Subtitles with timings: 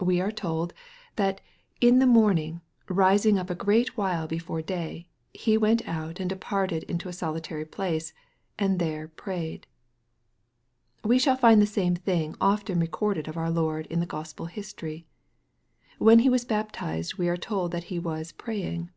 [0.00, 0.72] We are told,
[1.16, 1.42] that"
[1.86, 6.84] in the morning, rising up a great while before day, He went out and departed
[6.84, 8.14] into a solitary place,
[8.58, 9.66] and there prayed."
[11.04, 15.04] We shall find the same thing often recorded of our Lord in the Gospel history.
[15.98, 18.88] When He was baptized, we are told that He was" praying."